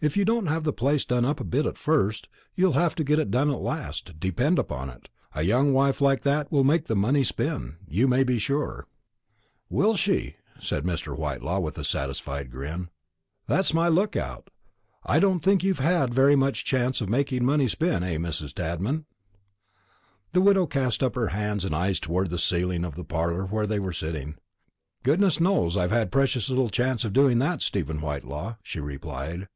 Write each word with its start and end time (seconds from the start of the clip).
If 0.00 0.18
you 0.18 0.26
don't 0.26 0.48
have 0.48 0.64
the 0.64 0.72
place 0.74 1.02
done 1.06 1.24
up 1.24 1.40
a 1.40 1.44
bit 1.44 1.64
at 1.64 1.78
first, 1.78 2.28
you'll 2.54 2.74
have 2.74 2.94
to 2.96 3.04
get 3.04 3.18
it 3.18 3.30
done 3.30 3.50
at 3.50 3.58
last, 3.62 4.20
depend 4.20 4.58
upon 4.58 4.90
it; 4.90 5.08
a 5.34 5.44
young 5.44 5.72
wife 5.72 6.02
like 6.02 6.20
that 6.24 6.52
will 6.52 6.62
make 6.62 6.88
the 6.88 6.94
money 6.96 7.24
spin, 7.24 7.78
you 7.88 8.06
may 8.06 8.22
be 8.22 8.38
sure." 8.38 8.86
"Will 9.70 9.96
she?" 9.96 10.36
said 10.60 10.84
Mr. 10.84 11.16
Whitelaw, 11.16 11.60
with 11.60 11.78
a 11.78 11.84
satisfied 11.84 12.50
grin. 12.50 12.90
"That's 13.46 13.72
my 13.72 13.88
look 13.88 14.14
out. 14.14 14.50
I 15.06 15.18
don't 15.18 15.40
think 15.40 15.62
you've 15.64 15.78
had 15.78 16.12
very 16.12 16.36
much 16.36 16.66
chance 16.66 17.00
of 17.00 17.08
making 17.08 17.42
my 17.42 17.52
money 17.54 17.68
spin, 17.68 18.02
eh, 18.02 18.16
Mrs. 18.16 18.52
Tadman?" 18.52 19.06
The 20.32 20.42
widow 20.42 20.66
cast 20.66 21.02
up 21.02 21.14
her 21.14 21.28
hands 21.28 21.64
and 21.64 21.74
eyes 21.74 21.98
towards 21.98 22.28
the 22.28 22.38
ceiling 22.38 22.84
of 22.84 22.94
the 22.94 23.04
parlour 23.04 23.46
where 23.46 23.66
they 23.66 23.80
were 23.80 23.94
sitting. 23.94 24.34
"Goodness 25.02 25.40
knows 25.40 25.78
I've 25.78 25.92
had 25.92 26.12
precious 26.12 26.50
little 26.50 26.68
chance 26.68 27.06
of 27.06 27.14
doing 27.14 27.38
that, 27.38 27.62
Stephen 27.62 28.02
Whitelaw," 28.02 28.56
she 28.62 28.80
replied. 28.80 29.48